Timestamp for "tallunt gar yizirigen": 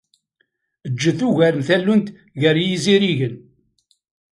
1.67-3.35